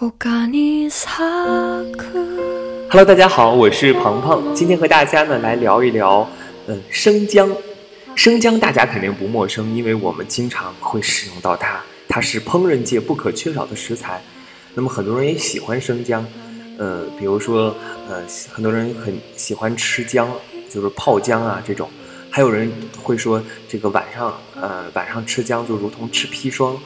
[0.00, 0.14] Hello，
[3.04, 6.24] 大家好，我是鹏鹏，今天和大家呢来聊一聊，
[6.68, 7.50] 嗯，生姜。
[8.14, 14.22] 生姜大家肯定不陌生，因为我们经常会使用到它，它是烹饪界不可缺少的食材。
[14.74, 16.24] 那么很多人也喜欢生姜，
[16.78, 17.74] 呃，比如说，
[18.08, 18.22] 呃，
[18.52, 20.30] 很多人很喜欢吃姜，
[20.70, 21.90] 就是泡姜啊这种。
[22.30, 22.70] 还有人
[23.02, 26.78] 会说，这个晚上，呃，晚上吃姜就如同吃砒霜。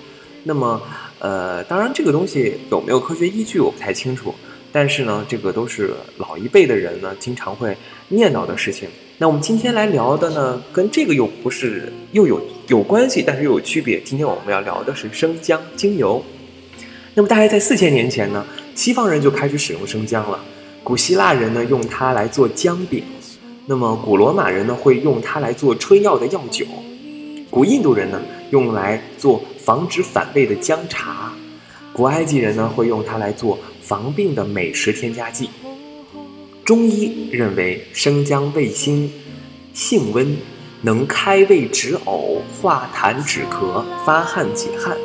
[0.45, 0.81] 那么，
[1.23, 4.35] 呃，当然这个东西有没有科学依据我不太清楚，
[4.73, 7.77] 但是呢，这个都是老一辈的人呢经常会
[8.09, 8.89] 念叨的事情。
[9.19, 14.01] 那我们今天来聊的呢，跟这个又不是又有有关系，但是又有区别。
[14.01, 16.21] 今天我们要聊的是生姜精油。
[17.15, 18.45] 那么大概在四千年前呢，
[18.75, 20.43] 西方人就开始使用生姜了。
[20.83, 23.05] 古希腊人呢用它来做姜饼。
[23.67, 26.67] 那么，古罗马人呢会用它来做春药的药酒，
[27.49, 31.33] 古印度人呢用来做防止反胃的姜茶，
[31.93, 35.49] 古埃及人呢会用它来做防病的美食添加剂。
[36.65, 39.13] 中医认为生姜味辛，
[39.73, 40.37] 性温，
[40.83, 44.97] 能开胃止呕、化痰止咳、发汗解汗。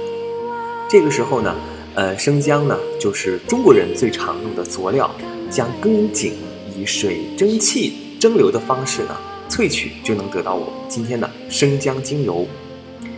[0.89, 1.55] 这个时候呢，
[1.93, 5.09] 呃，生姜呢就是中国人最常用的佐料，
[5.51, 6.33] 将根茎
[6.75, 7.93] 以水蒸气。
[8.19, 9.15] 蒸馏的方式呢，
[9.47, 12.47] 萃取就能得到我们今天的生姜精油。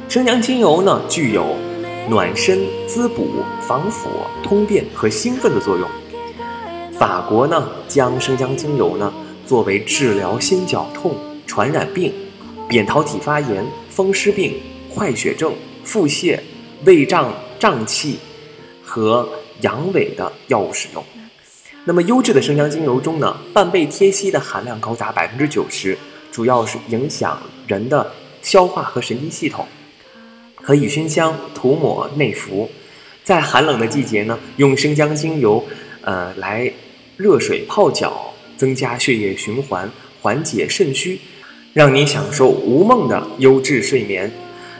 [0.09, 1.55] 生姜精油呢，具有
[2.09, 3.27] 暖身、滋补、
[3.61, 4.09] 防腐、
[4.41, 5.87] 通便和兴奋的作用。
[6.97, 9.13] 法国呢，将生姜精油呢
[9.45, 12.11] 作为治疗心绞痛、传染病、
[12.67, 14.59] 扁桃体发炎、风湿病、
[14.91, 16.39] 坏血症、腹泻、
[16.85, 18.17] 胃胀胀气
[18.83, 19.29] 和
[19.61, 21.03] 阳痿的药物使用。
[21.85, 25.95] 那么优质的生姜精油中呢，半倍萜烯的含量高达百分之九十，
[26.31, 29.63] 主要是影响人的消化和神经系统，
[30.69, 32.69] 可以熏香、涂抹、内服。
[33.23, 35.65] 在寒冷的季节呢，用生姜精油，
[36.01, 36.71] 呃，来
[37.17, 39.89] 热水泡脚，增加血液循环，
[40.21, 41.19] 缓解肾虚，
[41.73, 44.31] 让你享受无梦的优质睡眠。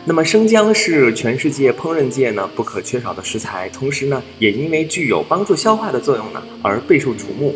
[0.06, 7.56] 那么生姜是全世界烹饪界呢不可缺少的食材，同时呢也因为具有帮助消化的作用呢而备受瞩目。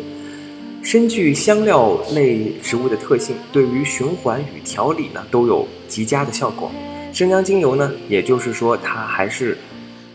[0.82, 6.68] 深具香料类植物的特性，对于循环与调理呢都有极佳的效果。
[7.14, 9.56] 生姜精油呢，也就是说它还是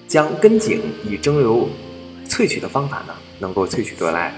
[0.05, 1.65] 将根茎以蒸馏
[2.27, 4.33] 萃取的方法呢能够萃取得来。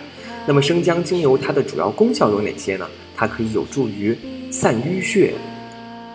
[0.46, 2.88] 那么生姜精油它的主要功效有哪些呢？
[3.16, 4.16] 它可以有助于
[4.52, 5.34] 散淤血、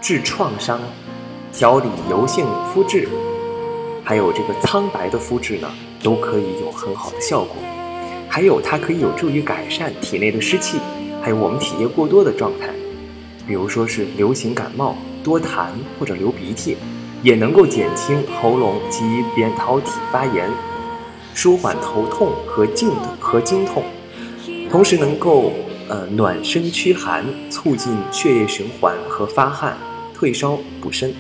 [0.01, 0.81] 治创伤。
[1.53, 3.09] 调理油性肤质，
[4.05, 5.69] 还有这个苍白的肤质呢，
[6.01, 7.57] 都可以有很好的效果。
[8.29, 10.79] 还有它可以有助于改善体内的湿气，
[11.23, 12.69] 还有我们体液过多的状态，
[13.49, 14.97] 比如说是流行感冒、
[15.27, 16.77] 多痰或者流鼻涕，
[17.21, 19.03] 也能够减轻喉咙及
[19.35, 20.49] 扁桃体发炎，
[21.35, 23.83] 舒缓头痛和颈和经痛，
[24.71, 25.53] 同时能够
[25.89, 29.77] 呃暖身驱寒，促进血液循环和发汗、
[30.15, 31.13] 退烧补身。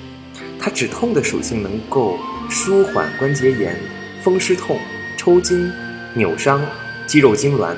[0.56, 2.17] 它止痛的属性能够
[2.49, 3.77] 舒缓关节炎、
[4.23, 4.78] 风湿痛、
[5.19, 5.69] 抽筋、
[6.15, 6.62] 扭伤、
[7.09, 7.75] 肌肉痉挛，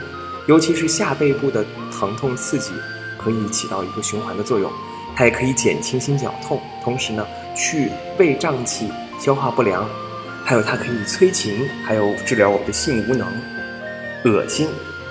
[0.47, 2.73] 尤其是下背部的疼痛刺激，
[3.17, 4.71] 可以起到一个循环的作用。
[5.19, 9.85] 它也可以减轻心绞痛，同时呢，去胃胀气、消化不良，
[10.45, 13.27] 还有它可以催情，还有治疗我们的性无能、
[14.27, 14.69] 恶心、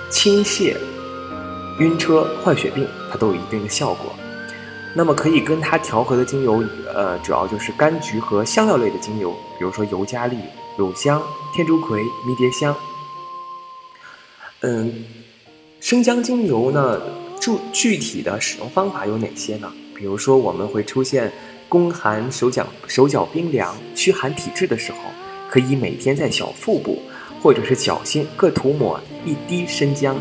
[0.08, 0.74] 倾泻、
[1.80, 4.14] 晕车、坏血病，它都有一定的效果。
[4.94, 6.64] 那么可以跟它调和的精油，
[6.94, 10.38] 呃，主要就是柑橘和香料类的精油，比如说尤加利、
[10.78, 11.22] 乳香、
[11.54, 12.74] 天竺葵、迷迭香。
[14.60, 15.04] 嗯，
[15.80, 16.98] 生姜精油呢，
[17.38, 19.70] 具具体的使用方法有哪些呢？
[19.98, 21.30] 比如说我们会出现
[21.68, 24.98] 宫寒、手脚手脚冰凉、虚寒体质的时候，
[25.50, 27.02] 可以每天在小腹部
[27.42, 30.14] 或者是脚心各涂抹一滴生姜，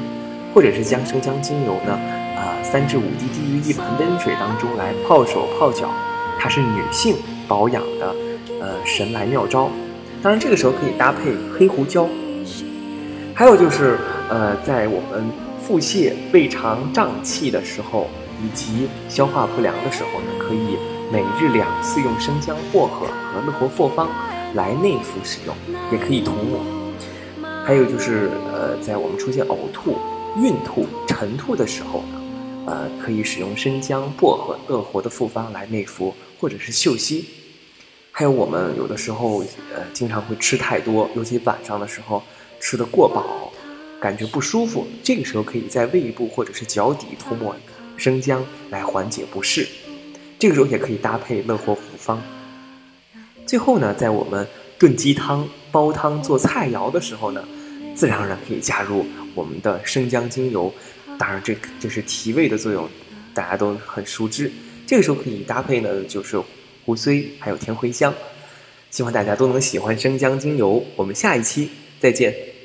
[0.52, 1.94] 或者是将生姜精油呢。
[1.94, 5.90] 啊三至五滴滴于一盆温水当中来泡手泡脚，
[6.40, 7.16] 它是女性
[7.48, 8.16] 保养的
[8.59, 9.70] 呃神来妙招。
[10.24, 12.09] 当然这个时候可以搭配黑胡椒。
[13.34, 13.97] 还有就是
[14.28, 15.23] 呃在我们
[15.67, 18.08] 腹泻、胃肠胀气的时候，
[18.41, 20.78] 以及消化不良的时候呢，可以
[21.11, 24.09] 每日两次用生姜、薄荷和乐活复方
[24.53, 25.53] 来内服使用，
[25.91, 26.64] 也可以涂抹。
[27.66, 29.97] 还有就是呃在我们出现呕吐、
[30.37, 32.22] 孕吐、晨吐的时候呢。
[32.66, 37.25] 呃，可以使用生姜、薄荷、乐活的复方来内服，或者是嗅吸。
[38.11, 39.40] 还有我们有的时候，
[39.73, 42.22] 呃，经常会吃太多，尤其晚上的时候
[42.59, 43.49] 吃的过饱，
[44.02, 44.88] 感觉不舒服。
[45.03, 47.55] 这个时候可以在胃部或者是脚底涂抹
[47.96, 49.67] 生姜来缓解不适。
[50.40, 52.22] 这个时候也可以搭配乐活复方。
[53.46, 54.47] 最后呢，在我们
[54.78, 57.44] 炖鸡汤、煲汤、做菜肴的时候呢，
[57.96, 60.72] 自然而然可以加入我们的生姜精油。
[61.17, 62.88] 当然，这这是提味的作用，
[63.34, 64.52] 大家都很熟知。
[64.85, 66.40] 这个时候可以搭配呢，就是
[66.85, 68.14] 胡荽还有甜茴香。
[68.91, 70.85] 希望大家都能喜欢生姜精油。
[70.96, 72.57] 我们下一期再见。